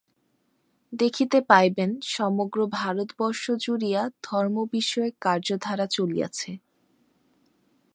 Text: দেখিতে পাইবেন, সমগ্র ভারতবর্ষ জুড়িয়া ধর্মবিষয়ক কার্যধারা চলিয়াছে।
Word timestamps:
দেখিতে 0.93 1.37
পাইবেন, 1.41 1.91
সমগ্র 2.07 2.57
ভারতবর্ষ 2.73 3.43
জুড়িয়া 3.63 4.01
ধর্মবিষয়ক 4.23 5.13
কার্যধারা 5.21 5.85
চলিয়াছে। 5.87 6.51